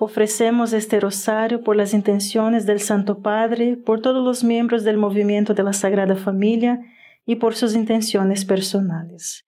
[0.00, 5.54] Ofrecemos este rosario por las intenciones del Santo Padre, por todos los miembros del movimiento
[5.54, 6.80] de la Sagrada Familia
[7.24, 9.46] y por sus intenciones personales.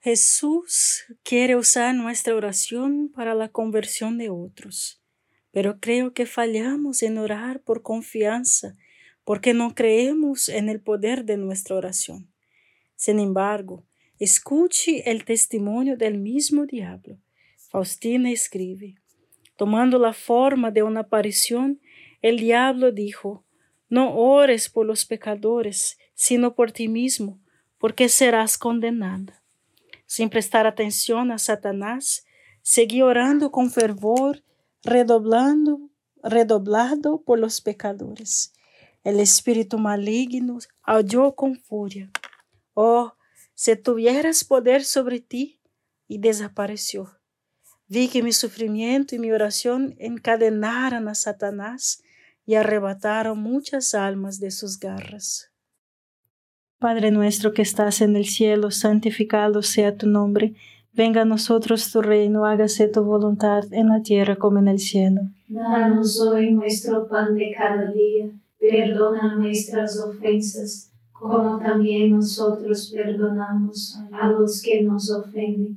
[0.00, 5.02] Jesús quiere usar nuestra oración para la conversión de otros,
[5.50, 8.74] pero creo que fallamos en orar por confianza
[9.24, 12.32] porque no creemos en el poder de nuestra oración.
[12.96, 13.84] Sin embargo,
[14.18, 17.18] escuche el testimonio del mismo diablo.
[17.70, 18.96] Faustina escribe,
[19.62, 21.80] Tomando la forma de una aparición,
[22.20, 23.44] el diablo dijo,
[23.88, 27.40] No ores por los pecadores, sino por ti mismo,
[27.78, 29.40] porque serás condenada.
[30.04, 32.24] Sin prestar atención a Satanás,
[32.62, 34.42] seguí orando con fervor,
[34.82, 35.78] redoblando,
[36.24, 38.52] redoblado por los pecadores.
[39.04, 42.10] El espíritu maligno aulló con furia.
[42.74, 43.12] Oh,
[43.54, 45.60] si tuvieras poder sobre ti,
[46.08, 47.21] y desapareció.
[47.94, 52.02] Vi que mi sufrimiento y mi oración encadenaron a Satanás
[52.46, 55.50] y arrebataron muchas almas de sus garras.
[56.78, 60.54] Padre nuestro que estás en el cielo, santificado sea tu nombre.
[60.94, 65.20] Venga a nosotros tu reino, hágase tu voluntad en la tierra como en el cielo.
[65.48, 74.28] Danos hoy nuestro pan de cada día, perdona nuestras ofensas, como también nosotros perdonamos a
[74.28, 75.76] los que nos ofenden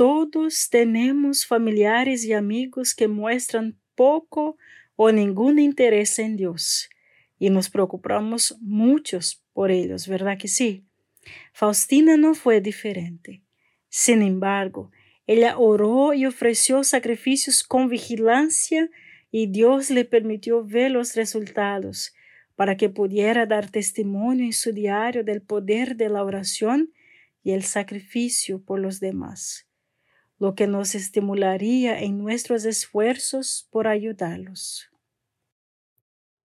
[0.00, 4.56] Todos tenemos familiares y amigos que muestran poco
[4.96, 6.88] o ningún interés en Dios
[7.38, 10.86] y nos preocupamos muchos por ellos, ¿verdad que sí?
[11.52, 13.42] Faustina no fue diferente.
[13.90, 14.90] Sin embargo,
[15.26, 18.88] ella oró y ofreció sacrificios con vigilancia
[19.30, 22.14] y Dios le permitió ver los resultados
[22.56, 26.90] para que pudiera dar testimonio en su diario del poder de la oración
[27.42, 29.66] y el sacrificio por los demás,
[30.40, 34.88] lo que nos estimularía en nuestros esfuerzos por ayudarlos.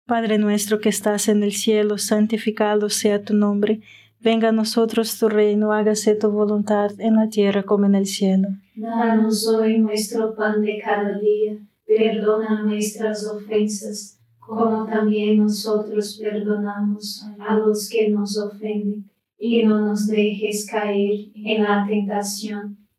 [0.04, 3.80] Padre nuestro que estás en el cielo, santificado sea tu nombre,
[4.20, 8.48] venga a nosotros tu reino, hágase tu voluntad en la tierra como en el cielo.
[8.74, 11.56] Danos hoy nuestro pan de cada día,
[11.86, 19.08] perdona nuestras ofensas, como también nosotros perdonamos a los que nos ofenden,
[19.38, 22.83] y no nos dejes caer en la tentación,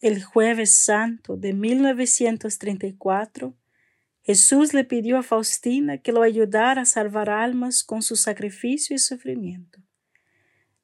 [0.00, 3.54] El jueves santo de 1934,
[4.22, 8.98] Jesús le pidió a Faustina que lo ayudara a salvar almas con su sacrificio y
[8.98, 9.80] sufrimiento.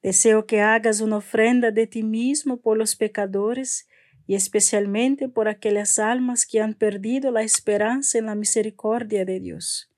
[0.02, 3.88] Deseo que hagas una ofrenda de ti mismo por los pecadores
[4.26, 9.90] y especialmente por aquellas almas que han perdido la esperanza en la misericordia de Dios.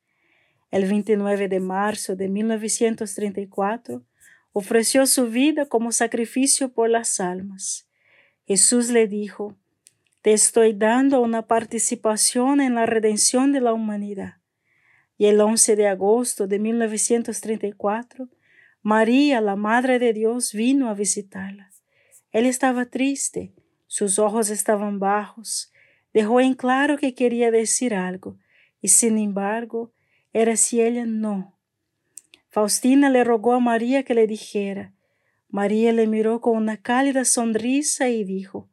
[0.71, 4.05] El 29 de marzo de 1934,
[4.53, 7.88] ofreció su vida como sacrificio por las almas.
[8.49, 9.59] Jesús le dijo,
[10.23, 14.39] te estoy dando una participación en la redención de la humanidad.
[15.19, 18.31] Y el 11 de agosto de 1934,
[18.81, 21.71] María, la Madre de Dios, vino a visitarla.
[22.33, 23.53] Él estaba triste,
[23.87, 25.71] sus ojos estaban bajos,
[26.15, 28.39] dejó en claro que quería decir algo,
[28.81, 29.93] y sin embargo,
[30.33, 31.55] era si ella no.
[32.49, 34.95] Faustina le rogó a María que le dijera.
[35.49, 38.69] María le miró con una cálida sonrisa y dijo,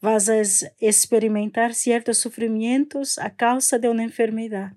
[0.00, 0.40] vas a
[0.78, 4.74] experimentar ciertos sufrimientos a causa de una enfermedad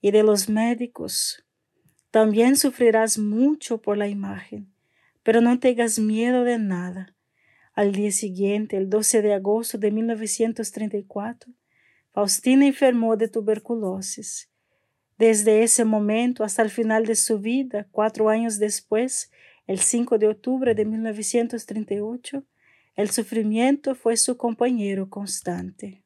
[0.00, 1.44] y de los médicos.
[2.10, 4.72] También sufrirás mucho por la imagen,
[5.22, 7.14] pero no tengas miedo de nada.
[7.72, 11.52] Al día siguiente, el 12 de agosto de 1934,
[12.12, 14.50] Faustina enfermó de tuberculosis.
[15.18, 19.30] Desde ese momento hasta el final de su vida, cuatro años después,
[19.70, 22.42] el 5 de octubre de 1938,
[22.96, 26.02] el sufrimiento fue su compañero constante.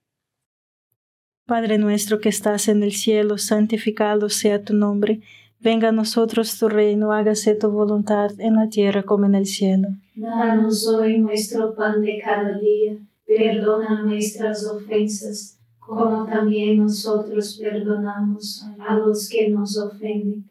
[1.47, 5.23] Padre nuestro que estás en el cielo, santificado sea tu nombre.
[5.61, 9.89] Venga a nosotros tu reino, hágase tu voluntad en la tierra como en el cielo.
[10.15, 18.97] Danos hoy nuestro pan de cada día, perdona nuestras ofensas, como también nosotros perdonamos a
[18.97, 20.51] los que nos ofenden,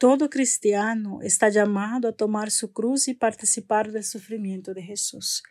[0.00, 5.42] Todo cristiano está llamado a tomar su cruz y participar del sufrimiento de Jesús.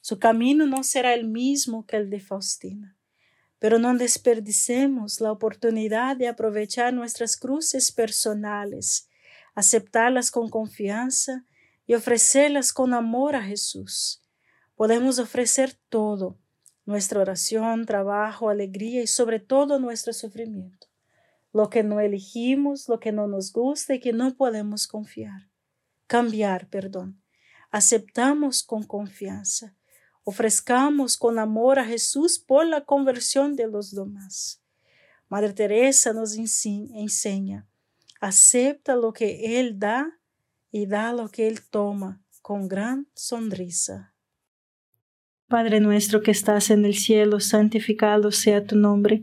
[0.00, 2.96] Su camino no será el mismo que el de Faustina,
[3.58, 9.08] pero no desperdicemos la oportunidad de aprovechar nuestras cruces personales,
[9.56, 11.44] aceptarlas con confianza
[11.84, 14.22] y ofrecerlas con amor a Jesús.
[14.76, 16.38] Podemos ofrecer todo,
[16.86, 20.89] nuestra oración, trabajo, alegría y sobre todo nuestro sufrimiento
[21.52, 25.48] lo que no elegimos, lo que no nos gusta y que no podemos confiar.
[26.06, 27.22] Cambiar, perdón.
[27.70, 29.76] Aceptamos con confianza.
[30.24, 34.62] Ofrezcamos con amor a Jesús por la conversión de los demás.
[35.28, 37.68] Madre Teresa nos enseña,
[38.20, 40.18] acepta lo que Él da
[40.72, 44.12] y da lo que Él toma con gran sonrisa.
[45.46, 49.22] Padre nuestro que estás en el cielo, santificado sea tu nombre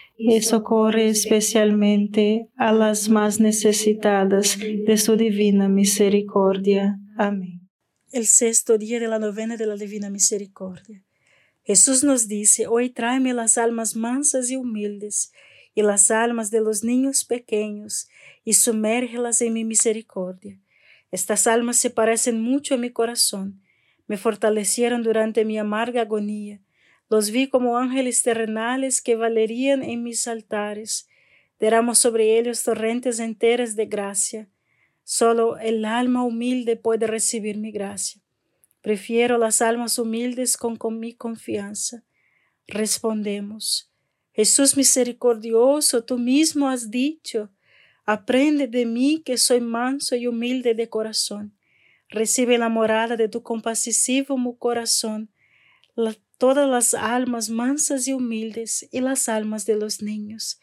[0.23, 6.99] y socorre especialmente a las más necesitadas de su divina misericordia.
[7.17, 7.67] Amén.
[8.11, 11.03] El sexto día de la novena de la Divina Misericordia.
[11.63, 15.31] Jesús nos dice, hoy tráeme las almas mansas y humildes,
[15.73, 18.07] y las almas de los niños pequeños,
[18.43, 20.59] y sumérgelas en mi misericordia.
[21.11, 23.61] Estas almas se parecen mucho a mi corazón,
[24.07, 26.61] me fortalecieron durante mi amarga agonía,
[27.11, 31.09] los vi como ángeles terrenales que valerían en mis altares.
[31.59, 34.49] derramo sobre ellos torrentes enteras de gracia.
[35.03, 38.21] Solo el alma humilde puede recibir mi gracia.
[38.79, 42.05] Prefiero las almas humildes con, con mi confianza.
[42.65, 43.91] Respondemos,
[44.31, 47.51] Jesús misericordioso, tú mismo has dicho,
[48.05, 51.57] aprende de mí que soy manso y humilde de corazón.
[52.07, 55.29] Recibe la morada de tu compasivo corazón,
[56.41, 60.59] todas las almas mansas y humildes y las almas de los niños.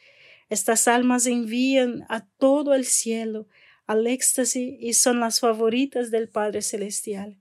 [0.48, 3.46] Estas almas envían a todo el cielo
[3.86, 7.38] al éxtasis y son las favoritas del Padre Celestial.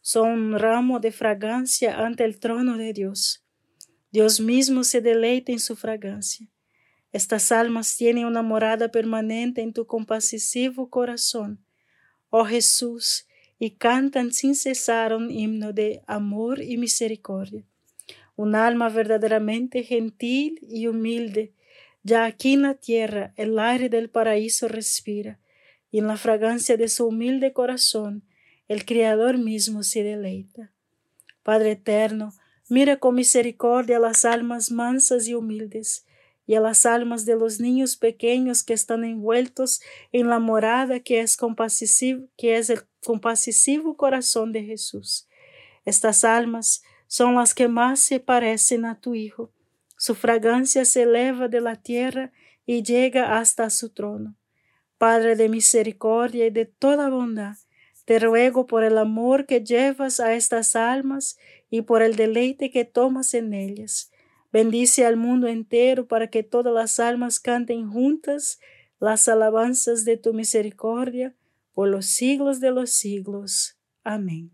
[0.00, 3.44] Son un ramo de fragancia ante el trono de Dios.
[4.10, 6.48] Dios mismo se deleita en su fragancia.
[7.12, 11.62] Estas almas tienen una morada permanente en tu compasivo corazón,
[12.30, 13.26] oh Jesús,
[13.58, 17.66] y cantan sin cesar un himno de amor y misericordia.
[18.36, 21.52] Un alma verdaderamente gentil y humilde,
[22.02, 25.40] ya aquí en la tierra el aire del paraíso respira,
[25.90, 28.24] y en la fragancia de su humilde corazón
[28.68, 30.72] el Creador mismo se deleita.
[31.42, 32.32] Padre eterno,
[32.68, 36.06] mira con misericordia las almas mansas y humildes,
[36.46, 39.80] y a las almas de los niños pequeños que están envueltos
[40.12, 45.26] en la morada que es compasivo, que es el compasivo corazón de Jesús.
[45.84, 46.82] Estas almas
[47.14, 49.52] son las que más se parecen a tu Hijo.
[49.96, 52.32] Su fragancia se eleva de la tierra
[52.66, 54.34] y llega hasta su trono.
[54.98, 57.54] Padre de misericordia y de toda bondad,
[58.04, 61.38] te ruego por el amor que llevas a estas almas
[61.70, 64.10] y por el deleite que tomas en ellas.
[64.52, 68.58] Bendice al mundo entero para que todas las almas canten juntas
[68.98, 71.32] las alabanzas de tu misericordia
[71.74, 73.78] por los siglos de los siglos.
[74.02, 74.53] Amén.